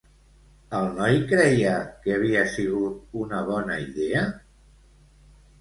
El 0.77 0.87
noi 0.95 1.19
creia 1.31 1.75
que 2.05 2.15
havia 2.15 2.41
sigut 2.55 3.21
una 3.27 3.43
bona 3.51 3.77
idea? 3.87 4.25